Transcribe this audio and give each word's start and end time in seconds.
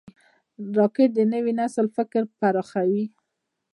راکټ 0.77 1.09
د 1.15 1.19
نوي 1.33 1.53
نسل 1.61 1.85
فکر 1.97 2.21
پراخوي 2.39 3.05